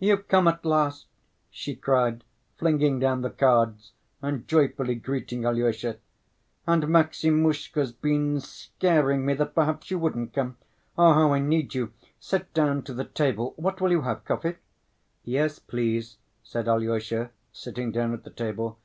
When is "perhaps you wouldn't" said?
9.54-10.32